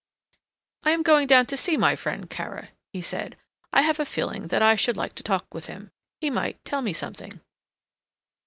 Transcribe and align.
"I 0.81 0.93
am 0.93 1.03
going 1.03 1.27
down 1.27 1.45
to 1.45 1.55
see 1.55 1.77
my 1.77 1.95
friend 1.95 2.27
Kara," 2.27 2.69
he 2.91 3.03
said. 3.03 3.37
"I 3.71 3.83
have 3.83 3.99
a 3.99 4.03
feeling 4.05 4.47
that 4.47 4.63
I 4.63 4.73
should 4.73 4.97
like 4.97 5.13
to 5.13 5.21
talk 5.23 5.53
with 5.53 5.67
him. 5.67 5.91
He 6.19 6.31
might 6.31 6.57
tell 6.65 6.81
me 6.81 6.91
something." 6.91 7.39